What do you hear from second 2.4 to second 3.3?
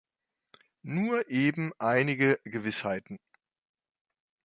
Gewissheiten.